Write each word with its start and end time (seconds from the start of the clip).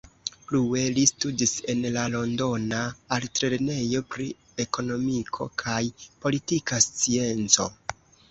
Plue 0.45 0.79
li 0.93 1.01
studis 1.09 1.51
en 1.73 1.83
la 1.97 2.05
Londona 2.13 2.79
Altlernejo 3.17 4.01
pri 4.15 4.25
Ekonomiko 4.65 5.49
kaj 5.65 5.77
Politika 6.27 6.81
Scienco. 6.89 7.69